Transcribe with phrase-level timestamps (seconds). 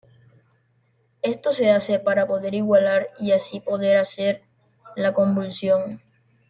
[1.21, 4.41] Esto se hace para poder igualar y así poder hacer
[4.95, 6.01] la convolución.